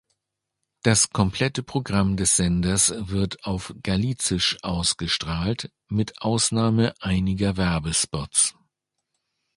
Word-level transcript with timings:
Das 0.81 1.11
komplette 1.11 1.61
Programm 1.61 2.17
des 2.17 2.35
Senders 2.35 2.91
wird 2.97 3.43
auf 3.45 3.71
galicisch 3.83 4.57
ausgestrahlt, 4.63 5.71
mit 5.89 6.23
Ausnahme 6.23 6.95
einiger 7.01 7.55
Werbespots. 7.55 8.55